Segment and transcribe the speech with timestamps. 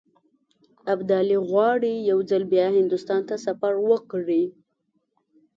[0.93, 4.43] ابدالي غواړي یو ځل بیا هندوستان ته سفر وکړي.